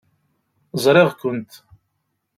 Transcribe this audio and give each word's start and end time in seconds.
Ẓriɣ-kent. 0.83 1.51